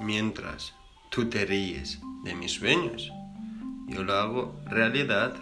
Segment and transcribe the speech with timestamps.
[0.00, 0.74] mientras
[1.10, 3.12] tú te ríes de mis sueños,
[3.88, 5.34] yo lo hago realidad